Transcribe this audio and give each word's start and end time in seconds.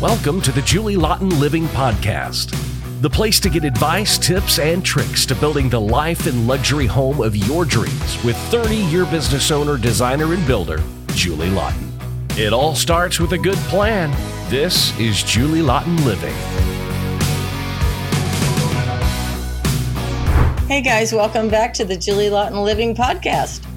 Welcome 0.00 0.40
to 0.42 0.52
the 0.52 0.62
Julie 0.62 0.94
Laughton 0.96 1.38
Living 1.38 1.66
Podcast, 1.66 2.56
the 3.02 3.10
place 3.10 3.38
to 3.40 3.50
get 3.50 3.64
advice, 3.64 4.16
tips, 4.16 4.58
and 4.58 4.82
tricks 4.82 5.26
to 5.26 5.34
building 5.34 5.68
the 5.68 5.78
life 5.78 6.26
and 6.26 6.46
luxury 6.46 6.86
home 6.86 7.20
of 7.20 7.36
your 7.36 7.66
dreams 7.66 8.24
with 8.24 8.34
30 8.50 8.76
year 8.76 9.04
business 9.04 9.50
owner, 9.50 9.76
designer, 9.76 10.32
and 10.32 10.46
builder, 10.46 10.82
Julie 11.08 11.50
Laughton. 11.50 11.90
It 12.38 12.54
all 12.54 12.74
starts 12.74 13.20
with 13.20 13.34
a 13.34 13.38
good 13.38 13.58
plan. 13.68 14.10
This 14.48 14.98
is 14.98 15.22
Julie 15.22 15.60
Laughton 15.60 16.02
Living. 16.06 16.34
Hey 20.66 20.80
guys, 20.80 21.12
welcome 21.12 21.50
back 21.50 21.74
to 21.74 21.84
the 21.84 21.94
Julie 21.94 22.30
Laughton 22.30 22.64
Living 22.64 22.94
Podcast. 22.94 23.69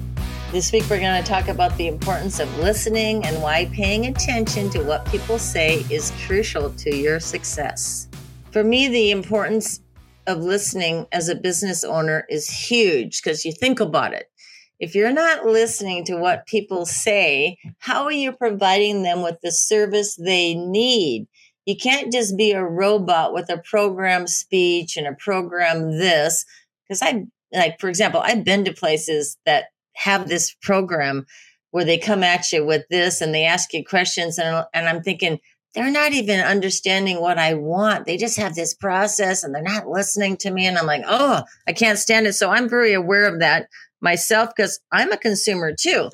This 0.54 0.70
week, 0.70 0.84
we're 0.88 1.00
going 1.00 1.20
to 1.20 1.28
talk 1.28 1.48
about 1.48 1.76
the 1.76 1.88
importance 1.88 2.38
of 2.38 2.58
listening 2.58 3.24
and 3.24 3.42
why 3.42 3.64
paying 3.72 4.06
attention 4.06 4.70
to 4.70 4.84
what 4.84 5.04
people 5.06 5.36
say 5.36 5.84
is 5.90 6.12
crucial 6.28 6.70
to 6.74 6.94
your 6.94 7.18
success. 7.18 8.06
For 8.52 8.62
me, 8.62 8.86
the 8.86 9.10
importance 9.10 9.80
of 10.28 10.44
listening 10.44 11.08
as 11.10 11.28
a 11.28 11.34
business 11.34 11.82
owner 11.82 12.24
is 12.28 12.48
huge 12.48 13.20
because 13.20 13.44
you 13.44 13.50
think 13.50 13.80
about 13.80 14.14
it. 14.14 14.30
If 14.78 14.94
you're 14.94 15.12
not 15.12 15.44
listening 15.44 16.04
to 16.04 16.16
what 16.16 16.46
people 16.46 16.86
say, 16.86 17.58
how 17.80 18.04
are 18.04 18.12
you 18.12 18.30
providing 18.30 19.02
them 19.02 19.22
with 19.22 19.40
the 19.42 19.50
service 19.50 20.14
they 20.14 20.54
need? 20.54 21.26
You 21.66 21.74
can't 21.76 22.12
just 22.12 22.36
be 22.36 22.52
a 22.52 22.62
robot 22.62 23.34
with 23.34 23.50
a 23.50 23.58
program 23.58 24.28
speech 24.28 24.96
and 24.96 25.08
a 25.08 25.14
program 25.14 25.98
this. 25.98 26.46
Because 26.86 27.02
I, 27.02 27.24
like, 27.52 27.80
for 27.80 27.88
example, 27.88 28.20
I've 28.20 28.44
been 28.44 28.64
to 28.66 28.72
places 28.72 29.36
that 29.46 29.64
have 29.94 30.28
this 30.28 30.54
program 30.62 31.26
where 31.70 31.84
they 31.84 31.98
come 31.98 32.22
at 32.22 32.52
you 32.52 32.64
with 32.64 32.84
this 32.88 33.20
and 33.20 33.34
they 33.34 33.44
ask 33.44 33.72
you 33.72 33.84
questions 33.84 34.38
and, 34.38 34.64
and 34.72 34.88
i'm 34.88 35.02
thinking 35.02 35.38
they're 35.74 35.90
not 35.90 36.12
even 36.12 36.38
understanding 36.40 37.20
what 37.20 37.38
i 37.38 37.54
want. 37.54 38.06
They 38.06 38.16
just 38.16 38.38
have 38.38 38.54
this 38.54 38.74
process 38.74 39.42
and 39.42 39.52
they're 39.52 39.62
not 39.62 39.88
listening 39.88 40.36
to 40.38 40.50
me. 40.50 40.66
And 40.66 40.78
i'm 40.78 40.86
like 40.86 41.04
oh 41.06 41.42
i 41.66 41.72
can't 41.72 41.98
stand 41.98 42.26
it. 42.26 42.34
So 42.34 42.50
i'm 42.50 42.68
very 42.68 42.92
aware 42.92 43.26
of 43.26 43.40
that 43.40 43.68
myself 44.00 44.50
because 44.54 44.80
i'm 44.92 45.12
a 45.12 45.16
consumer 45.16 45.74
too. 45.74 46.10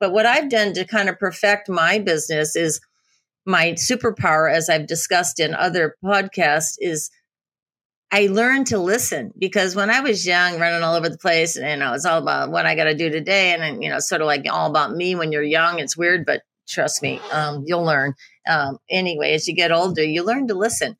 But 0.00 0.12
what 0.12 0.26
i've 0.26 0.50
done 0.50 0.72
to 0.74 0.84
kind 0.84 1.08
of 1.08 1.18
perfect 1.18 1.68
my 1.68 1.98
business 1.98 2.56
is 2.56 2.80
my 3.46 3.72
superpower 3.72 4.52
as 4.52 4.68
i've 4.68 4.86
discussed 4.86 5.38
in 5.38 5.54
other 5.54 5.96
podcasts 6.04 6.74
is 6.78 7.10
I 8.10 8.28
learned 8.28 8.68
to 8.68 8.78
listen 8.78 9.32
because 9.38 9.74
when 9.74 9.90
I 9.90 10.00
was 10.00 10.26
young, 10.26 10.58
running 10.60 10.82
all 10.82 10.94
over 10.94 11.08
the 11.08 11.18
place, 11.18 11.56
and 11.56 11.68
you 11.68 11.76
know, 11.76 11.94
it's 11.94 12.04
all 12.04 12.18
about 12.18 12.50
what 12.50 12.66
I 12.66 12.76
got 12.76 12.84
to 12.84 12.94
do 12.94 13.10
today, 13.10 13.52
and, 13.52 13.62
and 13.62 13.82
you 13.82 13.90
know, 13.90 13.98
sort 13.98 14.20
of 14.20 14.26
like 14.26 14.44
all 14.50 14.70
about 14.70 14.94
me 14.94 15.14
when 15.14 15.32
you're 15.32 15.42
young. 15.42 15.80
It's 15.80 15.96
weird, 15.96 16.24
but 16.24 16.42
trust 16.68 17.02
me, 17.02 17.20
um, 17.32 17.64
you'll 17.66 17.84
learn. 17.84 18.14
Um, 18.48 18.78
anyway, 18.88 19.32
as 19.32 19.48
you 19.48 19.54
get 19.54 19.72
older, 19.72 20.02
you 20.02 20.22
learn 20.22 20.46
to 20.48 20.54
listen 20.54 20.96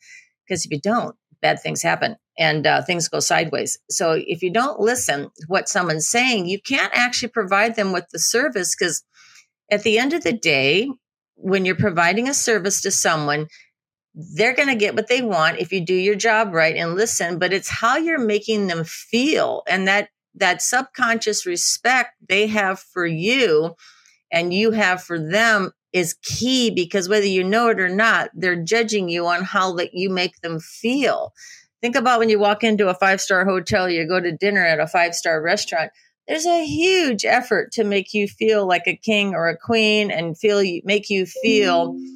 because 0.46 0.64
if 0.64 0.72
you 0.72 0.80
don't, 0.80 1.14
bad 1.40 1.60
things 1.60 1.82
happen 1.82 2.16
and 2.38 2.66
uh, 2.66 2.82
things 2.82 3.08
go 3.08 3.20
sideways. 3.20 3.78
So 3.90 4.12
if 4.12 4.42
you 4.42 4.52
don't 4.52 4.80
listen 4.80 5.30
what 5.46 5.68
someone's 5.68 6.08
saying, 6.08 6.46
you 6.46 6.60
can't 6.60 6.92
actually 6.94 7.28
provide 7.28 7.76
them 7.76 7.92
with 7.92 8.06
the 8.12 8.18
service 8.18 8.74
because 8.74 9.04
at 9.70 9.82
the 9.82 9.98
end 9.98 10.12
of 10.12 10.24
the 10.24 10.32
day, 10.32 10.88
when 11.36 11.64
you're 11.64 11.74
providing 11.74 12.28
a 12.28 12.34
service 12.34 12.80
to 12.82 12.90
someone, 12.90 13.46
they're 14.14 14.54
going 14.54 14.68
to 14.68 14.76
get 14.76 14.94
what 14.94 15.08
they 15.08 15.22
want 15.22 15.58
if 15.58 15.72
you 15.72 15.80
do 15.80 15.94
your 15.94 16.14
job 16.14 16.52
right 16.52 16.76
and 16.76 16.94
listen 16.94 17.38
but 17.38 17.52
it's 17.52 17.68
how 17.68 17.96
you're 17.96 18.18
making 18.18 18.66
them 18.66 18.84
feel 18.84 19.62
and 19.68 19.88
that 19.88 20.08
that 20.34 20.62
subconscious 20.62 21.46
respect 21.46 22.14
they 22.28 22.46
have 22.46 22.78
for 22.78 23.06
you 23.06 23.74
and 24.32 24.52
you 24.52 24.72
have 24.72 25.02
for 25.02 25.18
them 25.18 25.70
is 25.92 26.16
key 26.22 26.70
because 26.70 27.08
whether 27.08 27.26
you 27.26 27.44
know 27.44 27.68
it 27.68 27.80
or 27.80 27.88
not 27.88 28.30
they're 28.34 28.62
judging 28.62 29.08
you 29.08 29.26
on 29.26 29.42
how 29.44 29.72
that 29.74 29.94
you 29.94 30.10
make 30.10 30.40
them 30.40 30.58
feel. 30.58 31.32
Think 31.80 31.94
about 31.94 32.18
when 32.18 32.28
you 32.28 32.38
walk 32.40 32.64
into 32.64 32.88
a 32.88 32.94
five 32.94 33.20
star 33.20 33.44
hotel 33.44 33.88
you 33.88 34.06
go 34.08 34.20
to 34.20 34.36
dinner 34.36 34.64
at 34.64 34.80
a 34.80 34.88
five 34.88 35.14
star 35.14 35.40
restaurant 35.40 35.90
there's 36.26 36.46
a 36.46 36.64
huge 36.64 37.24
effort 37.24 37.70
to 37.72 37.84
make 37.84 38.14
you 38.14 38.26
feel 38.26 38.66
like 38.66 38.86
a 38.86 38.96
king 38.96 39.34
or 39.34 39.48
a 39.48 39.58
queen 39.58 40.10
and 40.10 40.38
feel 40.38 40.62
make 40.84 41.10
you 41.10 41.26
feel 41.26 41.92
mm. 41.92 42.06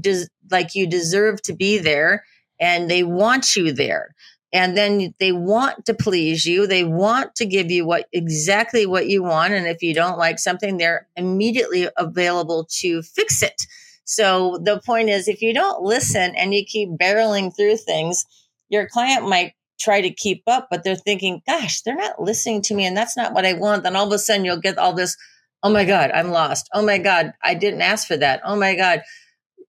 des- 0.00 0.26
like 0.50 0.74
you 0.74 0.86
deserve 0.86 1.42
to 1.42 1.52
be 1.52 1.78
there 1.78 2.24
and 2.60 2.90
they 2.90 3.02
want 3.02 3.56
you 3.56 3.72
there. 3.72 4.14
And 4.52 4.76
then 4.76 5.14
they 5.18 5.32
want 5.32 5.86
to 5.86 5.94
please 5.94 6.44
you. 6.44 6.66
They 6.66 6.84
want 6.84 7.34
to 7.36 7.46
give 7.46 7.70
you 7.70 7.86
what 7.86 8.06
exactly 8.12 8.84
what 8.84 9.08
you 9.08 9.22
want 9.22 9.54
and 9.54 9.66
if 9.66 9.82
you 9.82 9.94
don't 9.94 10.18
like 10.18 10.38
something 10.38 10.76
they're 10.76 11.08
immediately 11.16 11.88
available 11.96 12.66
to 12.80 13.02
fix 13.02 13.42
it. 13.42 13.62
So 14.04 14.58
the 14.62 14.80
point 14.84 15.08
is 15.08 15.26
if 15.26 15.40
you 15.40 15.54
don't 15.54 15.82
listen 15.82 16.34
and 16.36 16.52
you 16.52 16.64
keep 16.66 16.90
barreling 16.90 17.54
through 17.54 17.78
things 17.78 18.26
your 18.68 18.88
client 18.88 19.28
might 19.28 19.52
try 19.80 20.00
to 20.00 20.10
keep 20.10 20.42
up 20.46 20.68
but 20.70 20.84
they're 20.84 20.96
thinking 20.96 21.42
gosh 21.46 21.82
they're 21.82 21.96
not 21.96 22.20
listening 22.20 22.62
to 22.62 22.74
me 22.74 22.84
and 22.84 22.96
that's 22.96 23.16
not 23.16 23.32
what 23.32 23.46
i 23.46 23.54
want. 23.54 23.82
Then 23.84 23.96
all 23.96 24.06
of 24.06 24.12
a 24.12 24.18
sudden 24.18 24.44
you'll 24.44 24.58
get 24.58 24.78
all 24.78 24.92
this 24.92 25.16
oh 25.62 25.70
my 25.70 25.84
god 25.84 26.10
i'm 26.12 26.30
lost. 26.30 26.68
Oh 26.74 26.82
my 26.84 26.98
god 26.98 27.32
i 27.42 27.54
didn't 27.54 27.82
ask 27.82 28.06
for 28.06 28.18
that. 28.18 28.42
Oh 28.44 28.56
my 28.56 28.74
god 28.74 29.02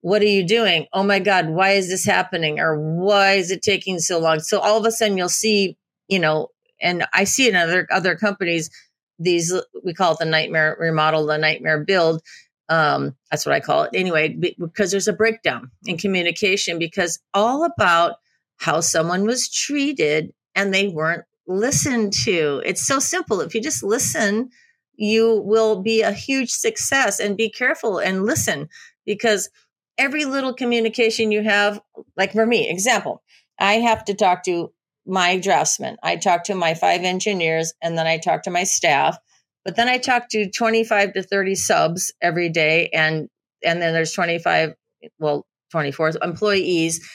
what 0.03 0.21
are 0.21 0.25
you 0.25 0.45
doing? 0.45 0.85
Oh 0.91 1.03
my 1.03 1.19
God, 1.19 1.47
why 1.47 1.71
is 1.71 1.87
this 1.87 2.03
happening? 2.03 2.59
Or 2.59 2.77
why 2.77 3.35
is 3.35 3.51
it 3.51 3.61
taking 3.61 3.99
so 3.99 4.19
long? 4.19 4.41
So 4.41 4.59
all 4.59 4.77
of 4.77 4.85
a 4.85 4.91
sudden 4.91 5.17
you'll 5.17 5.29
see, 5.29 5.77
you 6.09 6.19
know, 6.19 6.49
and 6.81 7.05
I 7.13 7.23
see 7.23 7.47
in 7.47 7.55
other 7.55 7.87
other 7.89 8.17
companies, 8.17 8.69
these 9.17 9.53
we 9.81 9.93
call 9.93 10.11
it 10.11 10.19
the 10.19 10.25
nightmare 10.25 10.75
remodel, 10.77 11.25
the 11.25 11.37
nightmare 11.37 11.85
build. 11.85 12.21
Um, 12.67 13.15
that's 13.31 13.45
what 13.45 13.55
I 13.55 13.61
call 13.61 13.83
it 13.83 13.91
anyway, 13.93 14.27
because 14.27 14.91
there's 14.91 15.07
a 15.07 15.13
breakdown 15.13 15.71
in 15.85 15.97
communication 15.97 16.79
because 16.79 17.19
all 17.33 17.63
about 17.63 18.15
how 18.57 18.81
someone 18.81 19.25
was 19.25 19.49
treated 19.49 20.33
and 20.53 20.73
they 20.73 20.89
weren't 20.89 21.23
listened 21.47 22.11
to. 22.25 22.61
It's 22.65 22.85
so 22.85 22.99
simple. 22.99 23.39
If 23.39 23.55
you 23.55 23.61
just 23.61 23.83
listen, 23.83 24.49
you 24.97 25.41
will 25.45 25.81
be 25.81 26.01
a 26.01 26.11
huge 26.11 26.51
success 26.51 27.21
and 27.21 27.37
be 27.37 27.49
careful 27.49 27.99
and 27.99 28.25
listen 28.25 28.67
because 29.05 29.49
every 29.97 30.25
little 30.25 30.53
communication 30.53 31.31
you 31.31 31.43
have, 31.43 31.81
like 32.17 32.33
for 32.33 32.45
me, 32.45 32.69
example, 32.69 33.21
I 33.59 33.75
have 33.75 34.05
to 34.05 34.13
talk 34.13 34.43
to 34.43 34.71
my 35.05 35.37
draftsman. 35.37 35.97
I 36.01 36.15
talk 36.15 36.45
to 36.45 36.55
my 36.55 36.73
five 36.73 37.01
engineers 37.01 37.73
and 37.81 37.97
then 37.97 38.07
I 38.07 38.17
talk 38.17 38.43
to 38.43 38.51
my 38.51 38.63
staff. 38.63 39.17
But 39.65 39.75
then 39.75 39.87
I 39.87 39.97
talk 39.97 40.29
to 40.29 40.49
25 40.49 41.13
to 41.13 41.23
30 41.23 41.55
subs 41.55 42.13
every 42.21 42.49
day 42.49 42.89
and 42.93 43.29
and 43.65 43.81
then 43.81 43.93
there's 43.93 44.11
25 44.11 44.73
well 45.19 45.45
24 45.71 46.13
employees 46.21 47.07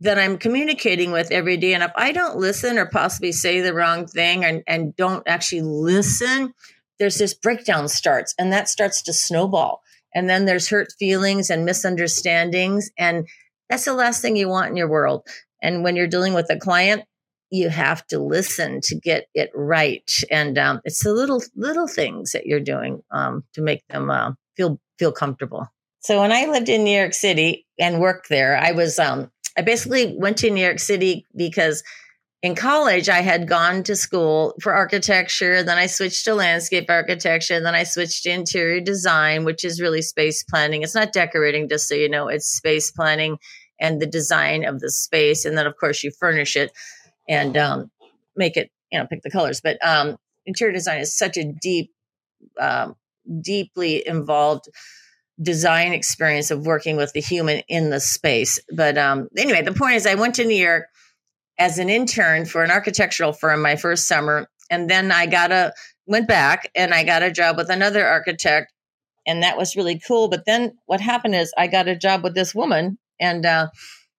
that 0.00 0.18
I'm 0.18 0.38
communicating 0.38 1.12
with 1.12 1.30
every 1.30 1.58
day. 1.58 1.74
And 1.74 1.82
if 1.82 1.92
I 1.94 2.12
don't 2.12 2.38
listen 2.38 2.78
or 2.78 2.86
possibly 2.86 3.32
say 3.32 3.60
the 3.60 3.74
wrong 3.74 4.06
thing 4.06 4.44
and, 4.44 4.62
and 4.66 4.96
don't 4.96 5.22
actually 5.28 5.60
listen, 5.62 6.54
there's 6.98 7.18
this 7.18 7.34
breakdown 7.34 7.86
starts 7.86 8.34
and 8.38 8.52
that 8.52 8.68
starts 8.68 9.02
to 9.02 9.12
snowball. 9.12 9.82
And 10.14 10.28
then 10.28 10.44
there's 10.44 10.68
hurt 10.68 10.92
feelings 10.98 11.50
and 11.50 11.64
misunderstandings. 11.64 12.90
And 12.98 13.28
that's 13.68 13.84
the 13.84 13.94
last 13.94 14.22
thing 14.22 14.36
you 14.36 14.48
want 14.48 14.70
in 14.70 14.76
your 14.76 14.88
world. 14.88 15.26
And 15.62 15.84
when 15.84 15.96
you're 15.96 16.06
dealing 16.06 16.34
with 16.34 16.50
a 16.50 16.58
client, 16.58 17.04
you 17.50 17.68
have 17.68 18.06
to 18.08 18.18
listen 18.18 18.80
to 18.84 18.94
get 18.94 19.26
it 19.34 19.50
right. 19.54 20.08
And 20.30 20.56
um, 20.56 20.80
it's 20.84 21.02
the 21.02 21.12
little 21.12 21.42
little 21.56 21.88
things 21.88 22.32
that 22.32 22.46
you're 22.46 22.60
doing 22.60 23.02
um, 23.10 23.44
to 23.54 23.60
make 23.60 23.86
them 23.88 24.10
uh, 24.10 24.32
feel 24.56 24.80
feel 24.98 25.12
comfortable. 25.12 25.66
So 26.00 26.20
when 26.20 26.32
I 26.32 26.46
lived 26.46 26.68
in 26.68 26.84
New 26.84 26.96
York 26.96 27.12
City 27.12 27.66
and 27.78 28.00
worked 28.00 28.28
there, 28.28 28.56
I 28.56 28.72
was 28.72 28.98
um, 28.98 29.30
I 29.56 29.62
basically 29.62 30.14
went 30.16 30.38
to 30.38 30.50
New 30.50 30.64
York 30.64 30.78
City 30.78 31.26
because 31.36 31.82
in 32.42 32.54
college, 32.54 33.08
I 33.10 33.20
had 33.20 33.46
gone 33.46 33.82
to 33.82 33.94
school 33.94 34.54
for 34.62 34.72
architecture. 34.72 35.62
Then 35.62 35.76
I 35.76 35.86
switched 35.86 36.24
to 36.24 36.34
landscape 36.34 36.86
architecture. 36.88 37.60
Then 37.60 37.74
I 37.74 37.84
switched 37.84 38.22
to 38.22 38.30
interior 38.30 38.80
design, 38.80 39.44
which 39.44 39.62
is 39.62 39.80
really 39.80 40.00
space 40.00 40.42
planning. 40.42 40.82
It's 40.82 40.94
not 40.94 41.12
decorating, 41.12 41.68
just 41.68 41.86
so 41.86 41.94
you 41.94 42.08
know, 42.08 42.28
it's 42.28 42.46
space 42.46 42.90
planning 42.90 43.38
and 43.78 44.00
the 44.00 44.06
design 44.06 44.64
of 44.64 44.80
the 44.80 44.90
space. 44.90 45.44
And 45.44 45.56
then, 45.56 45.66
of 45.66 45.76
course, 45.76 46.02
you 46.02 46.10
furnish 46.10 46.56
it 46.56 46.72
and 47.28 47.58
um, 47.58 47.90
make 48.36 48.56
it, 48.56 48.70
you 48.90 48.98
know, 48.98 49.06
pick 49.06 49.22
the 49.22 49.30
colors. 49.30 49.60
But 49.60 49.76
um, 49.86 50.16
interior 50.46 50.72
design 50.72 51.00
is 51.00 51.16
such 51.16 51.36
a 51.36 51.44
deep, 51.44 51.92
um, 52.58 52.96
deeply 53.42 54.06
involved 54.06 54.64
design 55.42 55.92
experience 55.92 56.50
of 56.50 56.66
working 56.66 56.96
with 56.96 57.12
the 57.12 57.20
human 57.20 57.62
in 57.68 57.90
the 57.90 58.00
space. 58.00 58.58
But 58.74 58.96
um, 58.96 59.28
anyway, 59.36 59.60
the 59.60 59.72
point 59.72 59.96
is, 59.96 60.06
I 60.06 60.14
went 60.14 60.36
to 60.36 60.44
New 60.44 60.56
York 60.56 60.86
as 61.60 61.78
an 61.78 61.90
intern 61.90 62.46
for 62.46 62.64
an 62.64 62.70
architectural 62.70 63.34
firm 63.34 63.60
my 63.60 63.76
first 63.76 64.08
summer. 64.08 64.48
And 64.70 64.88
then 64.88 65.12
I 65.12 65.26
got 65.26 65.52
a, 65.52 65.74
went 66.06 66.26
back 66.26 66.70
and 66.74 66.94
I 66.94 67.04
got 67.04 67.22
a 67.22 67.30
job 67.30 67.58
with 67.58 67.68
another 67.68 68.04
architect. 68.04 68.72
And 69.26 69.42
that 69.42 69.58
was 69.58 69.76
really 69.76 70.00
cool. 70.00 70.28
But 70.28 70.46
then 70.46 70.72
what 70.86 71.02
happened 71.02 71.34
is 71.34 71.52
I 71.58 71.66
got 71.66 71.86
a 71.86 71.94
job 71.94 72.24
with 72.24 72.34
this 72.34 72.54
woman. 72.54 72.98
And 73.20 73.44
uh, 73.44 73.68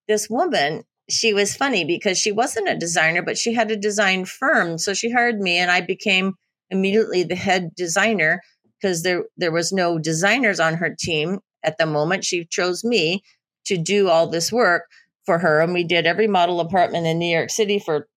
this 0.07 0.29
woman, 0.29 0.83
she 1.09 1.33
was 1.33 1.55
funny 1.55 1.83
because 1.83 2.19
she 2.19 2.31
wasn't 2.31 2.69
a 2.69 2.77
designer, 2.77 3.23
but 3.23 3.39
she 3.39 3.53
had 3.53 3.71
a 3.71 3.75
design 3.75 4.25
firm. 4.25 4.77
So 4.77 4.93
she 4.93 5.09
hired 5.09 5.39
me 5.39 5.57
and 5.57 5.71
I 5.71 5.81
became 5.81 6.35
immediately 6.69 7.23
the 7.23 7.35
head 7.35 7.73
designer 7.75 8.41
because 8.79 9.01
there, 9.01 9.23
there 9.35 9.51
was 9.51 9.71
no 9.71 9.97
designers 9.97 10.59
on 10.59 10.75
her 10.75 10.95
team 10.97 11.39
at 11.63 11.79
the 11.79 11.88
moment. 11.88 12.23
She 12.23 12.45
chose 12.45 12.83
me 12.83 13.23
to 13.65 13.77
do 13.77 14.09
all 14.09 14.27
this 14.27 14.51
work 14.51 14.83
for 15.31 15.37
her. 15.37 15.61
And 15.61 15.71
we 15.71 15.85
did 15.85 16.05
every 16.05 16.27
model 16.27 16.59
apartment 16.59 17.07
in 17.07 17.17
New 17.17 17.33
York 17.33 17.49
City 17.49 17.79
for 17.79 18.09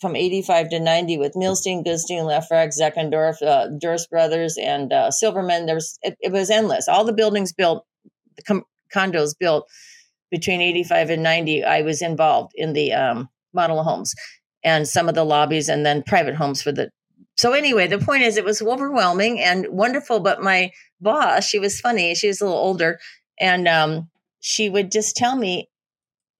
from 0.00 0.16
85 0.16 0.70
to 0.70 0.80
90 0.80 1.18
with 1.18 1.34
Milstein, 1.34 1.84
Goodstein, 1.84 2.24
Lefrak, 2.24 2.72
Zeckendorf, 2.74 3.42
uh, 3.42 3.68
Durst 3.78 4.08
Brothers, 4.08 4.56
and 4.56 4.90
uh, 4.90 5.10
Silverman. 5.10 5.66
There 5.66 5.74
was 5.74 5.98
it, 6.02 6.16
it, 6.20 6.32
was 6.32 6.48
endless. 6.48 6.88
All 6.88 7.04
the 7.04 7.12
buildings 7.12 7.52
built, 7.52 7.84
the 8.36 8.42
com- 8.44 8.64
condos 8.94 9.34
built 9.38 9.68
between 10.30 10.62
85 10.62 11.10
and 11.10 11.22
90. 11.22 11.64
I 11.64 11.82
was 11.82 12.00
involved 12.00 12.52
in 12.54 12.72
the 12.72 12.94
um, 12.94 13.28
model 13.52 13.84
homes 13.84 14.14
and 14.62 14.88
some 14.88 15.10
of 15.10 15.14
the 15.14 15.24
lobbies, 15.24 15.68
and 15.68 15.84
then 15.84 16.02
private 16.02 16.34
homes 16.34 16.62
for 16.62 16.72
the. 16.72 16.88
So 17.36 17.52
anyway, 17.52 17.88
the 17.88 17.98
point 17.98 18.22
is, 18.22 18.38
it 18.38 18.44
was 18.44 18.62
overwhelming 18.62 19.38
and 19.38 19.66
wonderful. 19.68 20.20
But 20.20 20.42
my 20.42 20.70
boss, 20.98 21.46
she 21.46 21.58
was 21.58 21.78
funny. 21.78 22.14
She 22.14 22.28
was 22.28 22.40
a 22.40 22.46
little 22.46 22.58
older, 22.58 22.98
and 23.38 23.68
um, 23.68 24.08
she 24.40 24.70
would 24.70 24.90
just 24.90 25.14
tell 25.14 25.36
me 25.36 25.68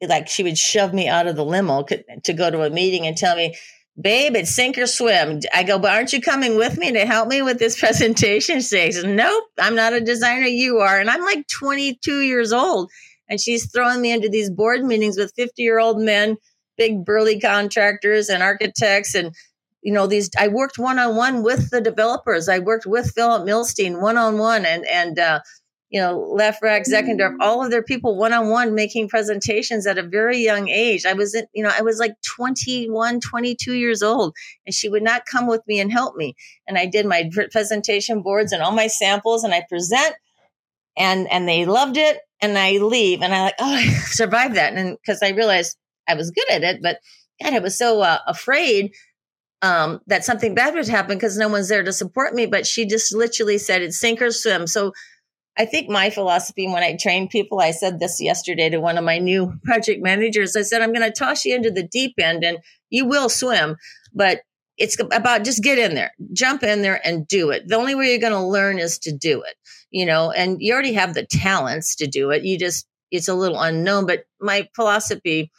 like 0.02 0.28
she 0.28 0.42
would 0.42 0.58
shove 0.58 0.92
me 0.92 1.08
out 1.08 1.26
of 1.26 1.36
the 1.36 1.44
limo 1.44 1.84
to 2.24 2.32
go 2.32 2.50
to 2.50 2.62
a 2.62 2.70
meeting 2.70 3.06
and 3.06 3.16
tell 3.16 3.36
me, 3.36 3.54
babe, 4.00 4.34
it's 4.36 4.50
sink 4.50 4.76
or 4.78 4.86
swim. 4.86 5.40
I 5.54 5.62
go, 5.62 5.78
but 5.78 5.92
aren't 5.92 6.12
you 6.12 6.20
coming 6.20 6.56
with 6.56 6.78
me 6.78 6.92
to 6.92 7.06
help 7.06 7.28
me 7.28 7.42
with 7.42 7.58
this 7.58 7.78
presentation? 7.80 8.56
She 8.56 8.90
says, 8.90 9.04
nope, 9.04 9.44
I'm 9.58 9.74
not 9.74 9.92
a 9.92 10.00
designer. 10.00 10.46
You 10.46 10.78
are. 10.78 10.98
And 10.98 11.10
I'm 11.10 11.22
like 11.22 11.46
22 11.48 12.20
years 12.20 12.52
old. 12.52 12.90
And 13.28 13.40
she's 13.40 13.70
throwing 13.70 14.00
me 14.00 14.12
into 14.12 14.28
these 14.28 14.50
board 14.50 14.84
meetings 14.84 15.16
with 15.16 15.32
50 15.36 15.62
year 15.62 15.78
old 15.78 16.00
men, 16.00 16.36
big 16.76 17.04
burly 17.04 17.40
contractors 17.40 18.28
and 18.28 18.42
architects. 18.42 19.14
And, 19.14 19.34
you 19.82 19.92
know, 19.92 20.06
these, 20.06 20.30
I 20.38 20.48
worked 20.48 20.78
one 20.78 20.98
on 20.98 21.16
one 21.16 21.42
with 21.42 21.70
the 21.70 21.80
developers. 21.80 22.48
I 22.48 22.58
worked 22.58 22.86
with 22.86 23.12
Philip 23.14 23.46
Milstein 23.46 24.00
one 24.00 24.18
on 24.18 24.38
one 24.38 24.66
and, 24.66 24.84
and, 24.86 25.18
uh, 25.18 25.40
you 25.94 26.00
know, 26.00 26.18
left 26.18 26.60
Lefrak, 26.60 26.88
Zeckendorf, 26.92 27.36
all 27.38 27.64
of 27.64 27.70
their 27.70 27.80
people 27.80 28.18
one 28.18 28.32
on 28.32 28.50
one 28.50 28.74
making 28.74 29.08
presentations 29.08 29.86
at 29.86 29.96
a 29.96 30.02
very 30.02 30.38
young 30.38 30.68
age. 30.68 31.06
I 31.06 31.12
was, 31.12 31.36
in, 31.36 31.46
you 31.54 31.62
know, 31.62 31.70
I 31.72 31.82
was 31.82 32.00
like 32.00 32.14
21, 32.36 33.20
22 33.20 33.74
years 33.74 34.02
old, 34.02 34.34
and 34.66 34.74
she 34.74 34.88
would 34.88 35.04
not 35.04 35.24
come 35.24 35.46
with 35.46 35.62
me 35.68 35.78
and 35.78 35.92
help 35.92 36.16
me. 36.16 36.34
And 36.66 36.76
I 36.76 36.86
did 36.86 37.06
my 37.06 37.30
presentation 37.52 38.22
boards 38.22 38.50
and 38.50 38.60
all 38.60 38.72
my 38.72 38.88
samples, 38.88 39.44
and 39.44 39.54
I 39.54 39.64
present, 39.68 40.16
and 40.96 41.30
and 41.30 41.48
they 41.48 41.64
loved 41.64 41.96
it. 41.96 42.18
And 42.42 42.58
I 42.58 42.72
leave, 42.72 43.22
and 43.22 43.32
I 43.32 43.44
like, 43.44 43.54
oh, 43.60 43.74
I 43.76 43.86
survived 43.86 44.56
that, 44.56 44.74
and 44.74 44.98
because 45.00 45.22
I 45.22 45.28
realized 45.28 45.76
I 46.08 46.14
was 46.14 46.32
good 46.32 46.50
at 46.50 46.64
it, 46.64 46.82
but 46.82 46.98
God, 47.40 47.54
I 47.54 47.60
was 47.60 47.78
so 47.78 48.00
uh, 48.00 48.18
afraid 48.26 48.90
um, 49.62 50.00
that 50.08 50.24
something 50.24 50.56
bad 50.56 50.74
would 50.74 50.88
happen 50.88 51.16
because 51.16 51.38
no 51.38 51.48
one's 51.48 51.68
there 51.68 51.84
to 51.84 51.92
support 51.92 52.34
me. 52.34 52.46
But 52.46 52.66
she 52.66 52.84
just 52.84 53.14
literally 53.14 53.58
said, 53.58 53.80
"It's 53.80 54.00
sink 54.00 54.20
or 54.20 54.32
swim." 54.32 54.66
So 54.66 54.92
I 55.56 55.64
think 55.66 55.88
my 55.88 56.10
philosophy 56.10 56.66
when 56.66 56.82
I 56.82 56.96
train 56.96 57.28
people, 57.28 57.60
I 57.60 57.70
said 57.70 58.00
this 58.00 58.20
yesterday 58.20 58.68
to 58.70 58.80
one 58.80 58.98
of 58.98 59.04
my 59.04 59.18
new 59.18 59.54
project 59.64 60.02
managers. 60.02 60.56
I 60.56 60.62
said, 60.62 60.82
I'm 60.82 60.92
going 60.92 61.08
to 61.08 61.16
toss 61.16 61.44
you 61.44 61.54
into 61.54 61.70
the 61.70 61.86
deep 61.86 62.14
end 62.18 62.42
and 62.42 62.58
you 62.90 63.06
will 63.06 63.28
swim, 63.28 63.76
but 64.12 64.40
it's 64.76 64.96
about 65.12 65.44
just 65.44 65.62
get 65.62 65.78
in 65.78 65.94
there, 65.94 66.12
jump 66.32 66.64
in 66.64 66.82
there 66.82 67.00
and 67.06 67.28
do 67.28 67.50
it. 67.50 67.68
The 67.68 67.76
only 67.76 67.94
way 67.94 68.10
you're 68.10 68.18
going 68.18 68.32
to 68.32 68.40
learn 68.40 68.78
is 68.78 68.98
to 69.00 69.12
do 69.12 69.42
it, 69.42 69.54
you 69.90 70.04
know, 70.04 70.32
and 70.32 70.56
you 70.60 70.72
already 70.72 70.94
have 70.94 71.14
the 71.14 71.24
talents 71.24 71.94
to 71.96 72.08
do 72.08 72.30
it. 72.30 72.42
You 72.42 72.58
just, 72.58 72.86
it's 73.12 73.28
a 73.28 73.34
little 73.34 73.60
unknown, 73.60 74.06
but 74.06 74.24
my 74.40 74.68
philosophy 74.74 75.52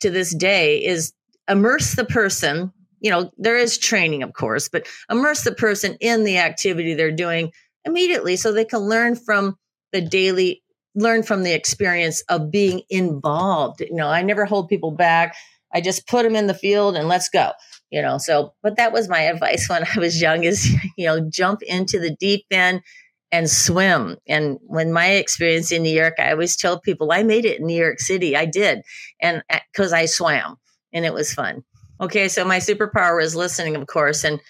to 0.00 0.10
this 0.10 0.34
day 0.34 0.84
is 0.84 1.14
immerse 1.48 1.94
the 1.94 2.04
person. 2.04 2.70
You 3.00 3.10
know, 3.10 3.30
there 3.38 3.56
is 3.56 3.78
training, 3.78 4.22
of 4.22 4.34
course, 4.34 4.68
but 4.68 4.86
immerse 5.10 5.44
the 5.44 5.54
person 5.54 5.96
in 6.00 6.24
the 6.24 6.38
activity 6.38 6.92
they're 6.92 7.10
doing 7.10 7.52
immediately 7.84 8.36
so 8.36 8.52
they 8.52 8.64
can 8.64 8.80
learn 8.80 9.16
from 9.16 9.56
the 9.92 10.00
daily 10.00 10.62
learn 10.94 11.22
from 11.22 11.42
the 11.42 11.52
experience 11.52 12.22
of 12.28 12.50
being 12.50 12.82
involved 12.90 13.80
you 13.80 13.94
know 13.94 14.08
i 14.08 14.22
never 14.22 14.44
hold 14.44 14.68
people 14.68 14.90
back. 14.90 15.34
I 15.70 15.82
just 15.82 16.08
put 16.08 16.22
them 16.22 16.34
in 16.34 16.46
the 16.46 16.54
field 16.54 16.96
and 16.96 17.08
let's 17.08 17.28
go 17.28 17.52
you 17.90 18.00
know 18.02 18.18
so 18.18 18.54
but 18.62 18.76
that 18.76 18.92
was 18.92 19.08
my 19.08 19.20
advice 19.32 19.68
when 19.68 19.84
i 19.84 19.98
was 19.98 20.20
young 20.20 20.44
is 20.44 20.68
you 20.96 21.06
know 21.06 21.28
jump 21.28 21.62
into 21.62 21.98
the 21.98 22.14
deep 22.16 22.44
end 22.50 22.82
and 23.30 23.50
swim. 23.50 24.16
And 24.26 24.58
when 24.62 24.90
my 24.90 25.10
experience 25.10 25.70
in 25.70 25.82
new 25.82 25.94
york 25.94 26.14
i 26.18 26.32
always 26.32 26.56
tell 26.56 26.80
people 26.80 27.12
i 27.12 27.22
made 27.22 27.44
it 27.44 27.60
in 27.60 27.66
new 27.66 27.76
york 27.76 28.00
city 28.00 28.34
i 28.36 28.44
did 28.46 28.82
and 29.20 29.42
because 29.72 29.92
uh, 29.92 29.96
i 29.96 30.06
swam 30.06 30.56
and 30.92 31.04
it 31.04 31.12
was 31.12 31.34
fun. 31.34 31.62
Okay 32.00 32.28
so 32.28 32.44
my 32.44 32.58
superpower 32.58 33.22
is 33.22 33.36
listening 33.36 33.76
of 33.76 33.86
course 33.86 34.24
and 34.24 34.40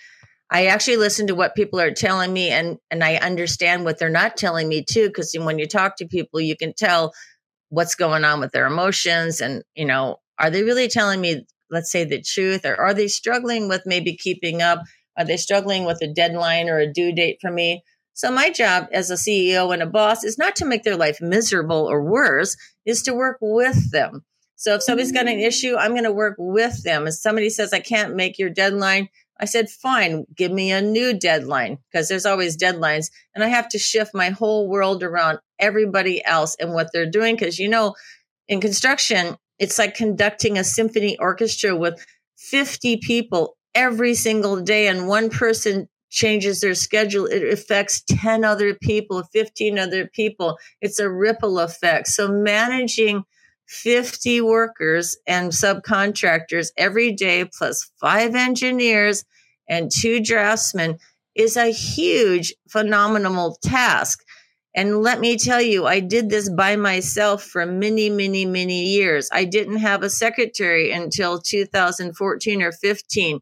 I 0.51 0.67
actually 0.67 0.97
listen 0.97 1.27
to 1.27 1.35
what 1.35 1.55
people 1.55 1.81
are 1.81 1.93
telling 1.93 2.33
me 2.33 2.49
and 2.51 2.79
and 2.91 3.05
I 3.05 3.17
understand 3.17 3.85
what 3.85 3.99
they're 3.99 4.09
not 4.09 4.37
telling 4.37 4.69
me 4.69 4.85
too 4.85 5.09
because 5.09 5.35
when 5.39 5.59
you 5.59 5.67
talk 5.67 5.97
to 5.97 6.07
people 6.07 6.41
you 6.41 6.57
can 6.57 6.73
tell 6.73 7.13
what's 7.69 7.95
going 7.95 8.25
on 8.25 8.41
with 8.41 8.53
their 8.53 8.67
emotions 8.67 9.41
and 9.41 9.63
you 9.75 9.85
know 9.85 10.17
are 10.39 10.51
they 10.51 10.63
really 10.63 10.89
telling 10.89 11.21
me 11.21 11.45
let's 11.71 11.91
say 11.91 12.05
the 12.05 12.23
truth 12.23 12.65
or 12.65 12.77
are 12.77 12.95
they 12.95 13.09
struggling 13.09 13.69
with 13.69 13.83
maybe 13.85 14.17
keeping 14.17 14.63
up? 14.63 14.81
Are 15.17 15.25
they 15.25 15.37
struggling 15.37 15.85
with 15.85 16.01
a 16.03 16.13
deadline 16.13 16.69
or 16.69 16.79
a 16.79 16.93
due 16.93 17.13
date 17.13 17.39
for 17.41 17.51
me? 17.51 17.83
So 18.15 18.31
my 18.31 18.51
job 18.51 18.89
as 18.93 19.11
a 19.11 19.15
CEO 19.15 19.73
and 19.73 19.83
a 19.83 19.87
boss 19.87 20.25
is 20.25 20.39
not 20.39 20.57
to 20.57 20.65
make 20.65 20.83
their 20.83 20.97
life 20.97 21.19
miserable 21.21 21.89
or 21.89 22.03
worse 22.03 22.57
is 22.85 23.03
to 23.03 23.15
work 23.15 23.39
with 23.41 23.93
them. 23.93 24.25
So 24.57 24.75
if 24.75 24.83
somebody's 24.83 25.13
got 25.13 25.29
an 25.29 25.39
mm. 25.39 25.47
issue 25.47 25.77
I'm 25.77 25.93
going 25.93 26.05
to 26.05 26.13
work 26.13 26.37
with 26.39 26.83
them. 26.83 27.07
If 27.07 27.15
somebody 27.15 27.51
says 27.51 27.73
I 27.73 27.81
can't 27.81 28.17
make 28.17 28.39
your 28.39 28.51
deadline 28.51 29.09
I 29.41 29.45
said, 29.45 29.71
fine, 29.71 30.25
give 30.35 30.51
me 30.51 30.73
a 30.73 30.83
new 30.83 31.13
deadline 31.13 31.79
because 31.91 32.09
there's 32.09 32.27
always 32.27 32.57
deadlines. 32.57 33.11
And 33.35 33.45
I 33.45 33.49
have 33.49 33.69
to 33.71 33.79
shift 33.79 34.15
my 34.15 34.31
whole 34.31 34.69
world 34.69 35.03
around 35.03 35.39
everybody 35.59 36.25
else 36.25 36.57
and 36.59 36.73
what 36.73 36.91
they're 36.93 37.11
doing. 37.11 37.37
Because, 37.37 37.59
you 37.59 37.69
know, 37.69 37.95
in 38.49 38.61
construction, 38.61 39.37
it's 39.59 39.79
like 39.79 39.95
conducting 39.95 40.59
a 40.59 40.65
symphony 40.65 41.17
orchestra 41.19 41.77
with 41.77 42.05
50 42.37 42.99
people 42.99 43.57
every 43.75 44.15
single 44.15 44.61
day, 44.61 44.89
and 44.89 45.07
one 45.07 45.31
person 45.31 45.89
changes 46.11 46.61
their 46.61 46.75
schedule. 46.75 47.27
It 47.27 47.53
affects 47.53 48.03
10 48.09 48.45
other 48.45 48.75
people, 48.75 49.23
15 49.33 49.79
other 49.79 50.07
people. 50.07 50.59
It's 50.81 50.99
a 50.99 51.11
ripple 51.11 51.61
effect. 51.61 52.09
So 52.09 52.29
managing 52.29 53.25
50 53.69 54.41
workers 54.41 55.17
and 55.27 55.53
subcontractors 55.53 56.69
every 56.77 57.13
day, 57.13 57.45
plus 57.45 57.91
five 58.01 58.35
engineers 58.35 59.25
and 59.69 59.91
two 59.91 60.21
draftsmen, 60.21 60.99
is 61.35 61.57
a 61.57 61.71
huge, 61.71 62.55
phenomenal 62.69 63.59
task. 63.63 64.25
And 64.75 65.03
let 65.03 65.21
me 65.21 65.37
tell 65.37 65.61
you, 65.61 65.87
I 65.87 66.01
did 66.01 66.31
this 66.31 66.49
by 66.51 66.77
myself 66.77 67.43
for 67.43 67.67
many, 67.67 68.11
many, 68.11 68.45
many 68.45 68.85
years. 68.87 69.29
I 69.33 69.45
didn't 69.45 69.79
have 69.79 70.03
a 70.03 70.11
secretary 70.11 70.93
until 70.93 71.41
2014 71.41 72.63
or 72.63 72.73
15. 72.73 73.41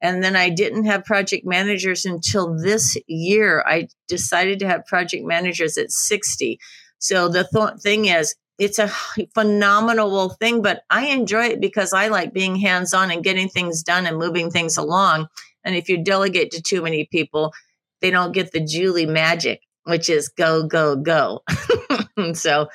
And 0.00 0.22
then 0.22 0.36
I 0.36 0.48
didn't 0.50 0.84
have 0.84 1.04
project 1.04 1.44
managers 1.44 2.04
until 2.04 2.56
this 2.56 2.96
year. 3.06 3.64
I 3.66 3.88
decided 4.06 4.60
to 4.60 4.68
have 4.68 4.86
project 4.86 5.24
managers 5.24 5.76
at 5.76 5.90
60. 5.90 6.58
So 6.98 7.28
the 7.28 7.48
th- 7.52 7.80
thing 7.82 8.06
is, 8.06 8.34
it's 8.58 8.78
a 8.78 8.88
phenomenal 9.34 10.30
thing, 10.30 10.62
but 10.62 10.82
I 10.90 11.06
enjoy 11.06 11.46
it 11.46 11.60
because 11.60 11.92
I 11.92 12.08
like 12.08 12.32
being 12.32 12.56
hands 12.56 12.92
on 12.92 13.10
and 13.10 13.24
getting 13.24 13.48
things 13.48 13.82
done 13.82 14.06
and 14.06 14.18
moving 14.18 14.50
things 14.50 14.76
along. 14.76 15.28
And 15.64 15.76
if 15.76 15.88
you 15.88 16.02
delegate 16.02 16.50
to 16.52 16.62
too 16.62 16.82
many 16.82 17.06
people, 17.10 17.52
they 18.00 18.10
don't 18.10 18.32
get 18.32 18.52
the 18.52 18.60
Julie 18.60 19.06
magic, 19.06 19.60
which 19.84 20.08
is 20.08 20.28
go, 20.28 20.66
go, 20.66 20.96
go. 20.96 21.42
so 22.34 22.68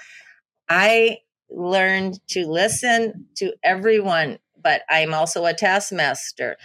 I 0.70 1.20
learned 1.50 2.20
to 2.30 2.46
listen 2.48 3.28
to 3.38 3.54
everyone, 3.64 4.40
but 4.62 4.82
I'm 4.90 5.14
also 5.14 5.46
a 5.46 5.54
taskmaster 5.54 6.58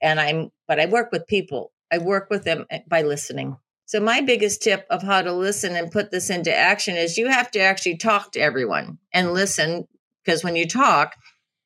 and 0.00 0.20
I'm, 0.20 0.50
but 0.66 0.80
I 0.80 0.86
work 0.86 1.12
with 1.12 1.26
people. 1.26 1.72
I 1.92 1.98
work 1.98 2.28
with 2.30 2.44
them 2.44 2.66
by 2.88 3.02
listening. 3.02 3.56
So, 3.86 4.00
my 4.00 4.20
biggest 4.20 4.62
tip 4.62 4.86
of 4.90 5.02
how 5.02 5.22
to 5.22 5.32
listen 5.32 5.76
and 5.76 5.90
put 5.90 6.10
this 6.10 6.30
into 6.30 6.54
action 6.54 6.96
is 6.96 7.18
you 7.18 7.28
have 7.28 7.50
to 7.52 7.60
actually 7.60 7.96
talk 7.96 8.32
to 8.32 8.40
everyone 8.40 8.98
and 9.12 9.32
listen 9.32 9.86
because 10.24 10.44
when 10.44 10.56
you 10.56 10.66
talk, 10.66 11.14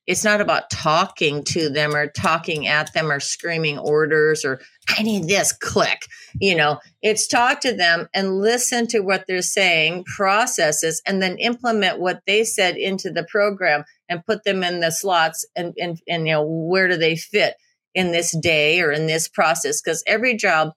it's 0.07 0.25
not 0.25 0.41
about 0.41 0.71
talking 0.71 1.43
to 1.43 1.69
them 1.69 1.95
or 1.95 2.07
talking 2.07 2.67
at 2.67 2.93
them 2.95 3.11
or 3.11 3.19
screaming 3.19 3.79
orders 3.79 4.45
or 4.45 4.61
I 4.97 5.03
need 5.03 5.27
this 5.27 5.53
click. 5.53 6.07
You 6.41 6.55
know, 6.55 6.79
it's 7.03 7.27
talk 7.27 7.61
to 7.61 7.73
them 7.73 8.09
and 8.15 8.39
listen 8.39 8.87
to 8.89 9.01
what 9.01 9.25
they're 9.27 9.43
saying, 9.43 10.05
processes, 10.05 11.03
and 11.07 11.21
then 11.21 11.39
implement 11.39 11.99
what 11.99 12.21
they 12.27 12.45
said 12.45 12.77
into 12.77 13.11
the 13.11 13.25
program 13.25 13.85
and 14.09 14.25
put 14.25 14.45
them 14.45 14.63
in 14.63 14.81
the 14.81 14.93
slots 14.93 15.45
and, 15.57 15.75
and, 15.79 16.01
and 16.09 16.27
you 16.27 16.35
know, 16.35 16.45
where 16.45 16.89
do 16.89 16.97
they 16.97 17.17
fit 17.17 17.57
in 17.95 18.13
this 18.13 18.37
day 18.39 18.81
or 18.81 18.93
in 18.93 19.07
this 19.07 19.27
process? 19.27 19.83
Because 19.83 20.05
every 20.07 20.37
job 20.37 20.73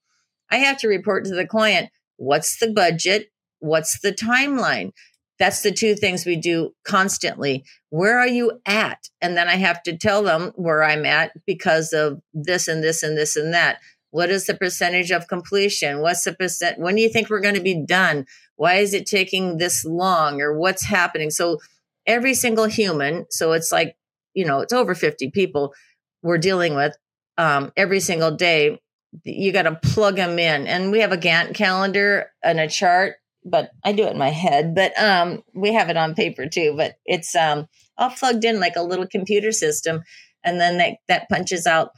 I 0.51 0.58
have 0.58 0.77
to 0.79 0.88
report 0.88 1.25
to 1.25 1.36
the 1.36 1.48
client 1.48 1.89
what's 2.18 2.60
the 2.60 2.72
budget, 2.72 3.32
what's 3.60 4.00
the 4.00 4.12
timeline. 4.12 4.91
That's 5.38 5.62
the 5.62 5.72
two 5.72 5.96
things 5.96 6.25
we 6.25 6.36
do 6.36 6.72
constantly. 6.84 7.63
Where 7.89 8.20
are 8.20 8.27
you 8.27 8.60
at? 8.65 9.08
And 9.22 9.38
then 9.38 9.48
I 9.48 9.56
have 9.56 9.82
to 9.84 9.98
tell 9.98 10.22
them 10.22 10.51
where 10.56 10.84
I'm 10.84 11.06
at 11.06 11.32
because 11.46 11.94
of 11.94 12.22
this 12.34 12.68
and 12.68 12.84
this 12.84 13.03
and 13.03 13.18
this 13.18 13.38
and 13.38 13.53
that. 13.53 13.79
What 14.12 14.29
is 14.29 14.48
the 14.48 14.56
percentage 14.56 15.12
of 15.12 15.27
completion? 15.27 16.01
What's 16.01 16.24
the 16.24 16.34
percent? 16.34 16.79
When 16.79 16.96
do 16.96 17.01
you 17.01 17.10
think 17.10 17.29
we're 17.29 17.39
going 17.39 17.56
to 17.56 17.62
be 17.62 17.86
done? 17.86 18.25
Why 18.58 18.75
is 18.75 18.94
it 18.94 19.06
taking 19.06 19.58
this 19.58 19.86
long 19.86 20.41
or 20.41 20.58
what's 20.58 20.84
happening? 20.84 21.29
So 21.29 21.60
every 22.06 22.34
single 22.34 22.65
human, 22.65 23.25
so 23.29 23.53
it's 23.53 23.72
like, 23.72 23.96
you 24.34 24.46
know, 24.46 24.60
it's 24.60 24.74
over 24.74 24.94
50 24.94 25.32
people 25.32 25.74
we're 26.22 26.38
dealing 26.38 26.75
with 26.75 26.98
um, 27.38 27.72
every 27.77 28.00
single 28.00 28.32
day. 28.32 28.82
You 29.24 29.51
got 29.51 29.63
to 29.63 29.75
plug 29.75 30.16
them 30.16 30.38
in. 30.39 30.68
And 30.68 30.92
we 30.92 31.00
have 31.00 31.12
a 31.12 31.18
Gantt 31.18 31.56
calendar 31.56 32.32
and 32.44 32.60
a 32.60 32.68
chart, 32.68 33.16
but 33.44 33.72
I 33.84 33.92
do 33.92 34.04
it 34.04 34.12
in 34.13 34.18
my 34.18 34.30
head, 34.30 34.75
but 34.75 34.92
um, 35.01 35.44
we 35.54 35.74
have 35.74 35.89
it 35.89 35.98
on 35.98 36.16
paper 36.16 36.48
too. 36.48 36.74
But 36.78 36.96
it's 37.06 37.36
um, 37.36 37.68
all 37.98 38.12
plugged 38.12 38.46
in 38.46 38.60
like 38.60 38.75
a 38.75 38.84
little 38.84 39.08
computer 39.08 39.51
system. 39.51 40.04
And 40.44 40.60
then 40.60 40.78
that, 40.78 40.98
that 41.08 41.30
punches 41.30 41.68
out 41.68 41.92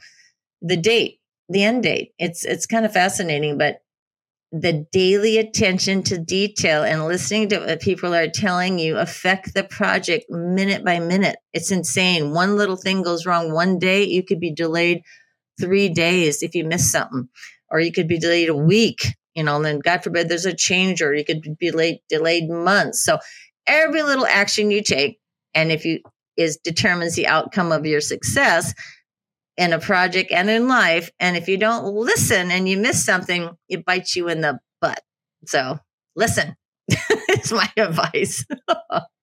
the 0.60 0.76
date, 0.76 1.20
the 1.48 1.64
end 1.64 1.82
date. 1.82 2.12
It's, 2.18 2.44
it's 2.44 2.66
kind 2.66 2.84
of 2.84 2.92
fascinating, 2.92 3.58
but 3.58 3.82
the 4.52 4.86
daily 4.92 5.38
attention 5.38 6.02
to 6.02 6.18
detail 6.18 6.82
and 6.82 7.06
listening 7.06 7.48
to 7.48 7.58
what 7.58 7.80
people 7.80 8.14
are 8.14 8.28
telling 8.28 8.78
you 8.78 8.98
affect 8.98 9.54
the 9.54 9.64
project 9.64 10.26
minute 10.28 10.84
by 10.84 10.98
minute. 10.98 11.36
It's 11.54 11.70
insane. 11.70 12.32
One 12.32 12.56
little 12.56 12.76
thing 12.76 13.02
goes 13.02 13.24
wrong 13.24 13.52
one 13.52 13.78
day, 13.78 14.04
you 14.04 14.22
could 14.22 14.40
be 14.40 14.52
delayed 14.52 15.02
three 15.62 15.88
days 15.88 16.42
if 16.42 16.54
you 16.54 16.64
miss 16.64 16.90
something, 16.90 17.28
or 17.70 17.80
you 17.80 17.92
could 17.92 18.08
be 18.08 18.18
delayed 18.18 18.48
a 18.48 18.56
week. 18.56 19.06
You 19.34 19.44
know, 19.44 19.56
and 19.56 19.64
then 19.64 19.78
God 19.78 20.04
forbid 20.04 20.28
there's 20.28 20.44
a 20.44 20.54
change, 20.54 21.00
or 21.00 21.14
you 21.14 21.24
could 21.24 21.56
be 21.58 21.70
late, 21.70 22.00
delayed 22.08 22.50
months. 22.50 23.02
So 23.04 23.18
every 23.66 24.02
little 24.02 24.26
action 24.26 24.70
you 24.70 24.82
take, 24.82 25.18
and 25.54 25.70
if 25.72 25.84
you 25.84 26.00
is 26.36 26.58
determines 26.58 27.14
the 27.14 27.26
outcome 27.26 27.72
of 27.72 27.86
your 27.86 28.00
success, 28.00 28.74
in 29.56 29.72
a 29.72 29.78
project 29.78 30.32
and 30.32 30.48
in 30.48 30.68
life. 30.68 31.10
And 31.20 31.36
if 31.36 31.48
you 31.48 31.56
don't 31.56 31.84
listen 31.84 32.50
and 32.50 32.68
you 32.68 32.78
miss 32.78 33.04
something, 33.04 33.50
it 33.68 33.84
bites 33.84 34.16
you 34.16 34.28
in 34.28 34.40
the 34.40 34.58
butt. 34.80 35.02
So 35.46 35.78
listen, 36.16 36.56
it's 36.88 37.52
my 37.52 37.68
advice. 37.76 38.44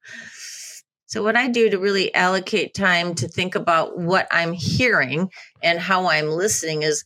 so, 1.09 1.23
what 1.23 1.35
I 1.35 1.47
do 1.47 1.71
to 1.71 1.79
really 1.79 2.13
allocate 2.13 2.75
time 2.75 3.15
to 3.15 3.27
think 3.27 3.55
about 3.55 3.97
what 3.97 4.27
I'm 4.31 4.53
hearing 4.53 5.31
and 5.63 5.79
how 5.79 6.07
I'm 6.07 6.27
listening 6.27 6.83
is 6.83 7.03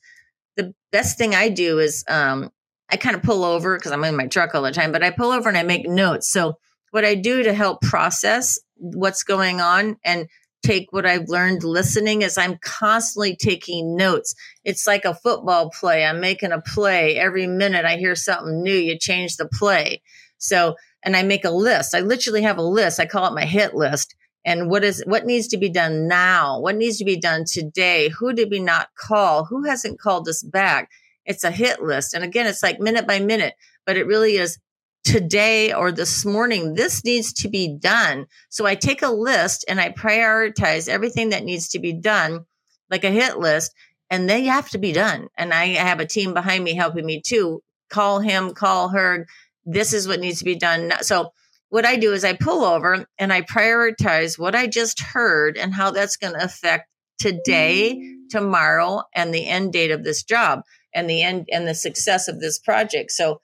the 0.58 0.74
best 0.92 1.18
thing 1.18 1.34
I 1.34 1.48
do 1.48 1.80
is 1.80 2.04
um, 2.10 2.52
I 2.90 2.98
kind 2.98 3.16
of 3.16 3.24
pull 3.24 3.46
over 3.46 3.78
because 3.78 3.94
I'm 3.94 4.04
in 4.04 4.18
my 4.18 4.28
truck 4.28 4.54
all 4.54 4.62
the 4.62 4.74
time, 4.74 4.92
but 4.92 5.04
I 5.04 5.12
pull 5.12 5.32
over 5.32 5.48
and 5.48 5.58
I 5.58 5.64
make 5.64 5.88
notes. 5.88 6.30
So, 6.30 6.58
what 6.92 7.06
I 7.06 7.16
do 7.16 7.44
to 7.44 7.54
help 7.54 7.82
process 7.82 8.60
what's 8.76 9.24
going 9.24 9.62
on 9.62 9.96
and 10.04 10.28
take 10.64 10.92
what 10.92 11.06
I've 11.06 11.30
learned 11.30 11.64
listening 11.64 12.24
is 12.24 12.38
I'm 12.38 12.58
constantly 12.62 13.38
taking 13.38 13.96
notes. 13.96 14.36
It's 14.66 14.86
like 14.86 15.06
a 15.06 15.16
football 15.16 15.70
play. 15.70 16.04
I'm 16.04 16.20
making 16.20 16.52
a 16.52 16.60
play 16.60 17.16
every 17.16 17.48
minute. 17.48 17.86
I 17.86 17.96
hear 17.96 18.16
something 18.16 18.64
new. 18.64 18.76
You 18.76 19.00
change 19.00 19.38
the 19.38 19.48
play. 19.48 20.02
So, 20.40 20.76
and 21.04 21.16
I 21.16 21.24
make 21.24 21.46
a 21.46 21.52
list. 21.52 21.96
I 21.96 22.02
literally 22.02 22.42
have 22.42 22.58
a 22.58 22.64
list. 22.64 23.00
I 23.00 23.06
call 23.06 23.28
it 23.28 23.36
my 23.36 23.46
hit 23.46 23.74
list. 23.74 24.16
And 24.46 24.70
what 24.70 24.84
is, 24.84 25.04
what 25.06 25.26
needs 25.26 25.48
to 25.50 25.58
be 25.58 25.70
done 25.70 26.08
now? 26.08 26.60
What 26.60 26.76
needs 26.76 26.98
to 26.98 27.06
be 27.06 27.18
done 27.18 27.46
today? 27.46 28.10
Who 28.10 28.34
did 28.34 28.50
we 28.52 28.60
not 28.60 28.90
call? 28.98 29.46
Who 29.46 29.64
hasn't 29.64 30.00
called 30.00 30.28
us 30.28 30.44
back? 30.44 30.90
It's 31.26 31.44
a 31.44 31.52
hit 31.52 31.82
list. 31.82 32.14
And 32.14 32.24
again, 32.24 32.48
it's 32.48 32.64
like 32.64 32.80
minute 32.80 33.08
by 33.08 33.20
minute, 33.20 33.54
but 33.86 33.96
it 33.96 34.06
really 34.06 34.36
is 34.36 34.60
today 35.04 35.74
or 35.74 35.92
this 35.92 36.26
morning, 36.26 36.74
this 36.74 37.04
needs 37.04 37.34
to 37.34 37.50
be 37.50 37.76
done. 37.78 38.26
So 38.50 38.66
I 38.66 38.76
take 38.76 39.02
a 39.02 39.10
list 39.10 39.66
and 39.68 39.80
I 39.80 39.90
prioritize 39.90 40.88
everything 40.88 41.30
that 41.30 41.44
needs 41.44 41.70
to 41.70 41.80
be 41.80 41.94
done, 41.94 42.46
like 42.90 43.04
a 43.04 43.12
hit 43.12 43.38
list, 43.38 43.74
and 44.10 44.30
they 44.30 44.46
have 44.46 44.70
to 44.70 44.78
be 44.78 44.94
done. 44.94 45.28
And 45.38 45.54
I 45.54 45.68
have 45.68 46.00
a 46.00 46.06
team 46.06 46.34
behind 46.34 46.64
me 46.64 46.74
helping 46.74 47.06
me 47.06 47.22
too. 47.22 47.62
Call 47.90 48.20
him, 48.20 48.54
call 48.54 48.90
her. 48.90 49.28
This 49.66 49.94
is 49.94 50.08
what 50.08 50.20
needs 50.20 50.40
to 50.40 50.46
be 50.46 50.56
done. 50.56 50.92
So 51.02 51.32
what 51.70 51.86
I 51.86 51.96
do 51.96 52.14
is 52.14 52.24
I 52.24 52.34
pull 52.34 52.64
over 52.64 53.06
and 53.18 53.34
I 53.34 53.42
prioritize 53.42 54.38
what 54.38 54.56
I 54.56 54.68
just 54.68 55.00
heard 55.02 55.58
and 55.58 55.74
how 55.74 55.92
that's 55.92 56.18
going 56.18 56.34
to 56.34 56.44
affect 56.44 56.90
today, 57.20 58.16
tomorrow, 58.30 59.04
and 59.16 59.34
the 59.34 59.48
end 59.48 59.74
date 59.74 59.92
of 59.92 60.04
this 60.04 60.24
job 60.24 60.62
and 60.94 61.10
the 61.10 61.22
end 61.22 61.48
and 61.52 61.68
the 61.68 61.76
success 61.76 62.28
of 62.28 62.40
this 62.40 62.60
project. 62.60 63.12
So 63.12 63.42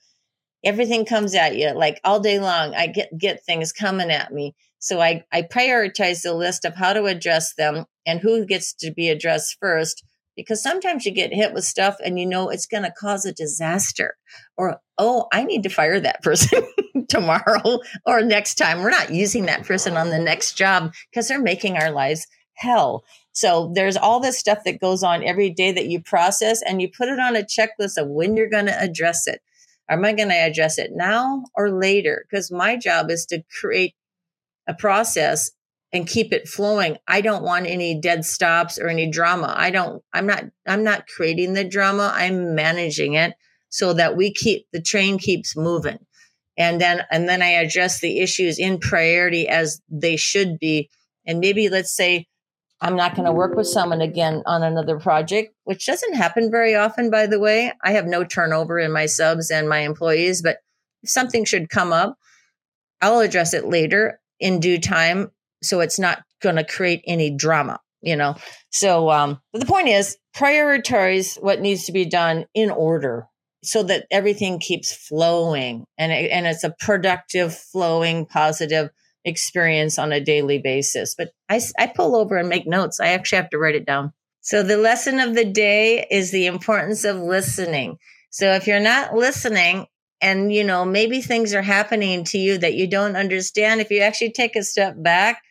everything 0.64 1.06
comes 1.06 1.36
at 1.36 1.56
you 1.56 1.72
like 1.72 2.00
all 2.04 2.20
day 2.20 2.40
long 2.40 2.74
i 2.76 2.88
get 2.88 3.10
get 3.18 3.44
things 3.44 3.72
coming 3.72 4.12
at 4.12 4.34
me 4.34 4.54
so 4.80 5.00
i 5.00 5.24
i 5.32 5.42
prioritize 5.42 6.22
the 6.22 6.34
list 6.34 6.66
of 6.66 6.76
how 6.76 6.94
to 6.94 7.06
address 7.06 7.54
them 7.56 7.86
and 8.06 8.20
who 8.20 8.46
gets 8.46 8.74
to 8.74 8.92
be 8.92 9.10
addressed 9.10 9.58
first 9.60 10.04
because 10.42 10.62
sometimes 10.62 11.06
you 11.06 11.12
get 11.12 11.34
hit 11.34 11.54
with 11.54 11.64
stuff 11.64 11.98
and 12.04 12.20
you 12.20 12.26
know 12.26 12.50
it's 12.50 12.66
going 12.66 12.84
to 12.84 12.94
cause 13.00 13.26
a 13.26 13.34
disaster 13.34 14.18
or 14.58 14.80
oh 14.98 15.28
i 15.32 15.44
need 15.44 15.64
to 15.64 15.70
fire 15.70 16.00
that 16.00 16.22
person 16.24 16.62
tomorrow 17.10 17.80
or 18.06 18.22
next 18.22 18.56
time. 18.56 18.82
We're 18.82 18.92
not 18.92 19.14
using 19.14 19.46
that 19.48 19.66
person 19.66 19.98
on 19.98 20.10
the 20.10 20.20
next 20.20 20.54
job 20.54 20.94
because 21.10 21.28
they're 21.28 21.42
making 21.42 21.76
our 21.76 21.92
lives 21.92 22.26
hell. 22.54 23.04
So 23.32 23.72
there's 23.74 23.98
all 23.98 24.20
this 24.20 24.38
stuff 24.38 24.64
that 24.66 24.80
goes 24.80 25.04
on 25.04 25.24
every 25.24 25.50
day 25.50 25.72
that 25.72 25.88
you 25.88 26.02
process 26.02 26.62
and 26.62 26.82
you 26.82 26.90
put 26.90 27.10
it 27.10 27.20
on 27.20 27.36
a 27.36 27.44
checklist 27.44 27.98
of 27.98 28.08
when 28.08 28.38
you're 28.38 28.50
going 28.50 28.66
to 28.66 28.82
address 28.82 29.28
it. 29.28 29.42
Am 29.90 30.06
I 30.06 30.14
going 30.14 30.30
to 30.30 30.36
address 30.36 30.78
it 30.78 30.92
now 30.94 31.44
or 31.56 31.72
later? 31.72 32.26
Because 32.30 32.52
my 32.52 32.76
job 32.76 33.10
is 33.10 33.26
to 33.28 33.44
create 33.60 33.96
a 34.68 34.74
process 34.74 35.50
and 35.92 36.08
keep 36.08 36.32
it 36.32 36.48
flowing. 36.48 36.98
I 37.08 37.22
don't 37.22 37.44
want 37.44 37.66
any 37.66 38.00
dead 38.00 38.26
stops 38.26 38.78
or 38.78 38.88
any 38.88 39.10
drama. 39.10 39.54
I 39.56 39.72
don't, 39.72 40.04
I'm 40.14 40.28
not, 40.28 40.44
I'm 40.68 40.84
not 40.84 41.08
creating 41.08 41.54
the 41.54 41.64
drama. 41.64 42.12
I'm 42.14 42.54
managing 42.56 43.16
it 43.16 43.34
so 43.70 43.94
that 43.94 44.16
we 44.16 44.34
keep 44.34 44.68
the 44.72 44.82
train 44.82 45.18
keeps 45.18 45.56
moving. 45.56 46.00
And 46.58 46.80
then, 46.80 47.04
and 47.10 47.28
then 47.28 47.42
I 47.42 47.52
address 47.52 48.02
the 48.02 48.20
issues 48.20 48.60
in 48.60 48.80
priority 48.80 49.48
as 49.48 49.82
they 49.90 50.16
should 50.16 50.60
be. 50.60 50.90
And 51.26 51.40
maybe 51.40 51.70
let's 51.70 51.96
say 51.96 52.28
I'm 52.82 52.96
not 52.96 53.16
going 53.16 53.26
to 53.26 53.32
work 53.34 53.56
with 53.56 53.68
someone 53.68 54.02
again 54.02 54.42
on 54.46 54.64
another 54.64 55.00
project, 55.00 55.54
which 55.64 55.86
doesn't 55.86 56.14
happen 56.14 56.50
very 56.50 56.76
often, 56.76 57.10
by 57.10 57.28
the 57.28 57.40
way. 57.40 57.74
I 57.84 57.92
have 57.92 58.06
no 58.06 58.24
turnover 58.24 58.80
in 58.80 58.92
my 58.92 59.06
subs 59.06 59.52
and 59.52 59.68
my 59.68 59.80
employees, 59.80 60.42
but 60.42 60.58
if 61.04 61.10
something 61.10 61.46
should 61.46 61.70
come 61.70 61.92
up, 61.92 62.18
I'll 63.02 63.20
address 63.20 63.54
it 63.54 63.66
later 63.66 64.20
in 64.40 64.60
due 64.60 64.80
time. 64.80 65.32
So 65.62 65.80
it's 65.80 66.00
not 66.00 66.24
going 66.42 66.56
to 66.56 66.64
create 66.64 67.04
any 67.06 67.36
drama, 67.36 67.80
you 68.02 68.16
know? 68.16 68.36
So, 68.72 69.10
um, 69.10 69.40
the 69.54 69.66
point 69.66 69.88
is 69.90 70.18
prioritize 70.36 71.42
what 71.42 71.60
needs 71.60 71.86
to 71.86 71.92
be 71.92 72.06
done 72.06 72.46
in 72.54 72.70
order 72.70 73.28
so 73.64 73.84
that 73.84 74.06
everything 74.10 74.60
keeps 74.60 74.94
flowing 74.94 75.86
and, 75.98 76.12
it, 76.12 76.32
and 76.32 76.48
it's 76.48 76.64
a 76.64 76.76
productive, 76.80 77.54
flowing, 77.54 78.26
positive 78.26 78.90
experience 79.26 80.00
on 80.00 80.12
a 80.12 80.24
daily 80.24 80.60
basis. 80.60 81.16
But 81.18 81.32
I, 81.50 81.62
I 81.78 81.88
pull 81.88 82.16
over 82.16 82.38
and 82.38 82.48
make 82.48 82.68
notes. 82.68 83.00
I 83.00 83.08
actually 83.08 83.38
have 83.38 83.50
to 83.50 83.58
write 83.58 83.76
it 83.76 83.86
down. 83.86 84.14
So 84.42 84.64
the 84.64 84.78
lesson 84.78 85.20
of 85.20 85.36
the 85.36 85.46
day 85.46 86.08
is 86.10 86.32
the 86.32 86.46
importance 86.46 87.04
of 87.04 87.18
listening. 87.18 87.98
So 88.30 88.54
if 88.54 88.68
you're 88.68 88.80
not 88.80 89.14
listening 89.14 89.88
and, 90.22 90.54
you 90.54 90.64
know, 90.64 90.86
maybe 90.86 91.22
things 91.22 91.54
are 91.54 91.62
happening 91.62 92.24
to 92.26 92.38
you 92.38 92.58
that 92.60 92.76
you 92.76 92.88
don't 92.88 93.18
understand, 93.18 93.82
if 93.82 93.92
you 93.92 94.02
actually 94.02 94.32
take 94.32 94.56
a 94.56 94.64
step 94.64 94.96
back 94.98 95.42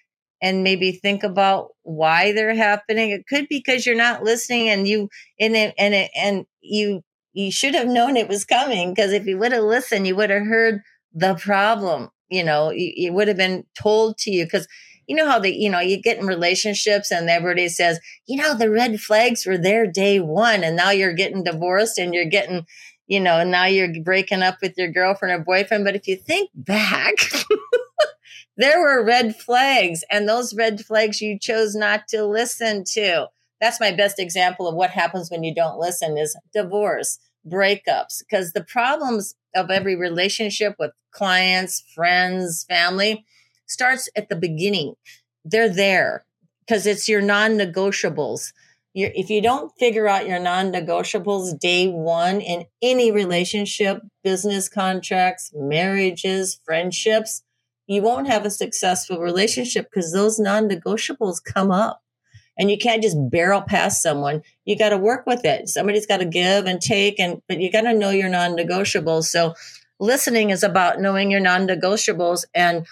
and 0.41 0.63
maybe 0.63 0.93
think 0.93 1.23
about 1.23 1.69
why 1.83 2.33
they're 2.33 2.55
happening, 2.55 3.11
it 3.11 3.27
could 3.27 3.49
be 3.49 3.59
because 3.59 3.85
you're 3.87 3.97
not 3.97 4.23
listening 4.23 4.69
and 4.69 4.87
you, 4.87 5.09
and 5.41 5.57
it, 5.57 5.75
and 5.79 5.95
it, 5.95 6.11
and 6.17 6.47
you, 6.61 7.03
you 7.33 7.51
should 7.51 7.75
have 7.75 7.89
known 7.89 8.17
it 8.17 8.29
was 8.29 8.45
coming 8.45 8.93
because 8.93 9.13
if 9.13 9.27
you 9.27 9.39
would 9.39 9.53
have 9.53 9.65
listened, 9.65 10.07
you 10.07 10.17
would 10.17 10.31
have 10.31 10.47
heard 10.47 10.81
the 11.13 11.35
problem 11.35 12.11
you 12.29 12.45
know, 12.45 12.71
it 12.75 13.13
would 13.13 13.29
have 13.29 13.37
been 13.37 13.65
told 13.75 14.19
to 14.19 14.31
you 14.31 14.45
because 14.45 14.67
you 15.07 15.17
know 15.17 15.27
how 15.27 15.39
they, 15.39 15.55
you 15.55 15.71
know, 15.71 15.81
you 15.81 16.01
get 16.01 16.19
in 16.19 16.27
relationships 16.27 17.11
and 17.11 17.31
everybody 17.31 17.69
says, 17.69 17.99
you 18.27 18.37
know, 18.37 18.55
the 18.55 18.71
red 18.71 19.01
flags 19.01 19.47
were 19.47 19.57
there 19.57 19.87
day 19.87 20.21
one, 20.21 20.63
and 20.63 20.77
now 20.77 20.91
you're 20.91 21.15
getting 21.15 21.43
divorced 21.43 21.99
and 21.99 22.13
you're 22.13 22.27
getting, 22.27 22.67
you 23.07 23.19
know, 23.19 23.43
now 23.43 23.65
you're 23.65 23.89
breaking 24.03 24.43
up 24.43 24.59
with 24.61 24.75
your 24.77 24.89
girlfriend 24.89 25.41
or 25.41 25.43
boyfriend. 25.43 25.85
But 25.85 25.97
if 25.97 26.07
you 26.07 26.17
think 26.17 26.51
back, 26.55 27.15
there 28.59 28.81
were 28.81 29.05
red 29.05 29.37
flags, 29.37 30.03
and 30.11 30.29
those 30.29 30.53
red 30.53 30.85
flags 30.85 31.23
you 31.23 31.39
chose 31.39 31.77
not 31.77 32.09
to 32.09 32.25
listen 32.25 32.83
to. 32.93 33.29
That's 33.61 33.81
my 33.81 33.93
best 33.93 34.19
example 34.19 34.67
of 34.67 34.75
what 34.75 34.91
happens 34.91 35.31
when 35.31 35.45
you 35.45 35.55
don't 35.55 35.79
listen 35.79 36.19
is 36.19 36.37
divorce, 36.53 37.21
breakups, 37.49 38.19
because 38.19 38.53
the 38.53 38.65
problems 38.65 39.37
of 39.55 39.71
every 39.71 39.95
relationship 39.95 40.75
with 40.77 40.91
clients, 41.13 41.85
friends, 41.95 42.65
family 42.69 43.25
starts 43.67 44.09
at 44.17 44.29
the 44.29 44.37
beginning. 44.37 44.95
They're 45.45 45.73
there 45.73 46.25
because 46.67 46.85
it's 46.85 47.09
your 47.09 47.23
non 47.23 47.53
negotiables. 47.53 48.53
If 48.93 49.31
you 49.31 49.41
don't 49.41 49.71
figure 49.79 50.09
out 50.09 50.27
your 50.27 50.41
non 50.41 50.73
negotiables 50.73 51.59
day 51.61 51.87
one 51.87 52.41
in 52.41 52.65
any 52.83 53.13
relationship, 53.13 54.03
business 54.25 54.69
contracts, 54.69 55.53
marriages, 55.55 56.61
friendships, 56.65 57.45
you 57.89 58.03
won't 58.03 58.29
have 58.29 58.45
a 58.45 58.51
successful 58.51 59.19
relationship 59.19 59.89
because 59.91 60.13
those 60.13 60.39
non 60.39 60.69
negotiables 60.69 61.43
come 61.43 61.71
up 61.71 62.03
and 62.59 62.71
you 62.71 62.77
can't 62.77 63.03
just 63.03 63.17
barrel 63.31 63.63
past 63.63 64.03
someone. 64.03 64.43
You 64.65 64.77
got 64.77 64.91
to 64.91 64.99
work 64.99 65.27
with 65.27 65.45
it. 65.45 65.69
Somebody's 65.69 66.07
got 66.07 66.19
to 66.19 66.25
give 66.25 66.67
and 66.67 66.81
take, 66.81 67.19
and 67.19 67.41
but 67.49 67.61
you 67.61 67.73
got 67.73 67.83
to 67.83 67.95
know 67.95 68.11
your 68.11 68.29
non-negotiables. 68.29 69.25
So 69.25 69.55
listening 69.99 70.51
is 70.51 70.63
about 70.63 71.01
knowing 71.01 71.31
your 71.31 71.41
non 71.41 71.67
negotiables 71.67 72.45
and 72.55 72.87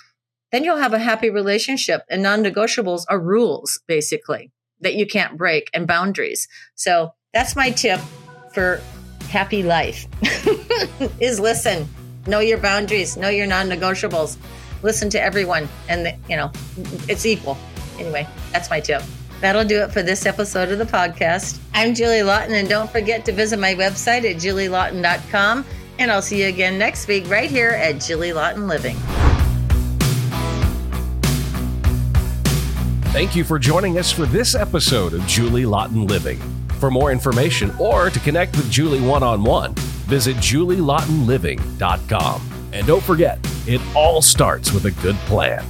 then 0.53 0.63
you'll 0.63 0.77
have 0.77 0.95
a 0.95 0.99
happy 0.99 1.29
relationship. 1.29 2.03
And 2.09 2.23
non 2.23 2.43
negotiables 2.43 3.05
are 3.09 3.21
rules, 3.21 3.81
basically, 3.87 4.51
that 4.81 4.95
you 4.95 5.07
can't 5.07 5.37
break 5.37 5.69
and 5.75 5.87
boundaries. 5.87 6.49
So 6.75 7.13
that's 7.35 7.55
my 7.55 7.71
tip 7.71 8.01
for 8.55 8.81
happy 9.29 9.63
life 9.63 10.07
is 11.21 11.41
listen, 11.41 11.87
know 12.27 12.39
your 12.39 12.59
boundaries, 12.59 13.17
know 13.17 13.29
your 13.29 13.47
non 13.47 13.69
negotiables, 13.69 14.39
listen 14.87 15.11
to 15.11 15.21
everyone. 15.21 15.69
And, 15.91 16.07
the, 16.07 16.15
you 16.31 16.37
know, 16.37 16.51
it's 17.09 17.27
equal. 17.27 17.59
Anyway, 17.99 18.27
that's 18.53 18.71
my 18.71 18.81
tip. 18.81 19.03
That'll 19.41 19.65
do 19.65 19.83
it 19.83 19.93
for 19.93 20.03
this 20.03 20.25
episode 20.25 20.71
of 20.71 20.79
the 20.79 20.87
podcast. 20.87 21.59
I'm 21.75 21.95
Julie 21.95 22.21
Laughton, 22.21 22.59
and 22.59 22.67
don't 22.67 22.91
forget 22.91 23.27
to 23.27 23.33
visit 23.33 23.59
my 23.59 23.75
website 23.75 24.25
at 24.25 24.37
julielaughton.com. 24.37 25.67
And 25.99 26.11
I'll 26.11 26.23
see 26.23 26.43
you 26.43 26.49
again 26.49 26.79
next 26.79 27.07
week 27.09 27.29
right 27.29 27.51
here 27.51 27.71
at 27.71 28.01
Julie 28.01 28.31
Laughton 28.31 28.67
Living. 28.67 28.97
Thank 33.13 33.35
you 33.35 33.45
for 33.45 33.59
joining 33.59 33.99
us 33.99 34.13
for 34.13 34.27
this 34.27 34.55
episode 34.55 35.15
of 35.15 35.27
Julie 35.27 35.65
Laughton 35.65 36.09
Living. 36.09 36.39
For 36.79 36.91
more 36.91 37.13
information 37.13 37.75
or 37.79 38.11
to 38.11 38.21
connect 38.21 38.57
with 38.57 38.71
Julie 38.71 39.01
one 39.01 39.23
on 39.23 39.43
one, 39.43 39.75
visit 40.07 40.37
julielaughtonliving.com. 40.37 42.43
And 42.75 42.87
don't 42.87 43.03
forget, 43.03 43.39
it 43.67 43.81
all 43.95 44.23
starts 44.23 44.73
with 44.73 44.87
a 44.87 44.91
good 45.03 45.17
plan. 45.27 45.65